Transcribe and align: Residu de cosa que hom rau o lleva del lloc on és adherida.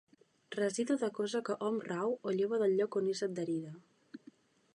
Residu 0.55 0.95
de 1.03 1.09
cosa 1.19 1.43
que 1.49 1.57
hom 1.67 1.77
rau 1.91 2.17
o 2.31 2.35
lleva 2.41 2.63
del 2.63 2.75
lloc 2.81 3.01
on 3.03 3.13
és 3.17 3.23
adherida. 3.29 3.79